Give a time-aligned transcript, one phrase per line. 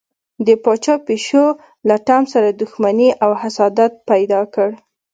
[0.45, 1.45] د پاچا پیشو
[1.87, 4.69] له ټام سره دښمني او حسادت پیدا کړ.